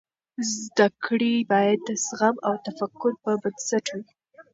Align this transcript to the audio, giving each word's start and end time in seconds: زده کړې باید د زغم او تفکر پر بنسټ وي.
زده 0.59 0.87
کړې 1.03 1.33
باید 1.51 1.79
د 1.87 1.89
زغم 2.05 2.35
او 2.47 2.53
تفکر 2.65 3.11
پر 3.23 3.35
بنسټ 3.41 3.85
وي. 3.93 4.03